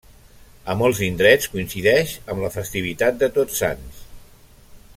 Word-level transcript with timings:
A 0.73 0.75
molts 0.79 1.01
indrets, 1.07 1.49
coincideix 1.55 2.15
amb 2.35 2.45
la 2.45 2.51
festivitat 2.57 3.21
de 3.25 3.29
Tots 3.37 3.61
Sants. 3.65 4.01